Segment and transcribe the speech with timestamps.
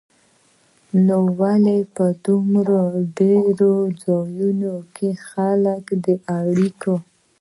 [1.05, 2.77] نو ولې په دومره
[3.19, 3.73] ډېرو
[4.03, 6.95] ځایونو کې خلک د اړیکو